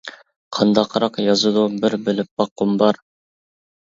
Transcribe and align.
قانداقراق 0.55 1.19
يازىدۇ 1.23 1.65
بىر 1.83 1.97
بىلىپ 2.07 2.31
باققۇم 2.43 2.73
بار! 2.83 2.99